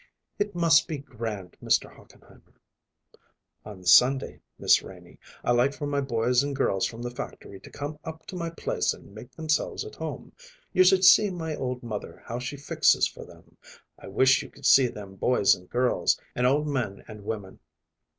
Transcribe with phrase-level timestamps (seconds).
[0.39, 1.95] "It must be grand, Mr.
[1.95, 2.55] Hochenheimer."
[3.63, 7.69] "On Sunday, Miss Renie, I like for my boys and girls from the factory to
[7.69, 10.33] come up to my place and make themselves at home.
[10.73, 13.57] You should see my old mother how she fixes for them!
[13.99, 17.59] I wish you could see them boys and girls, and old men and women.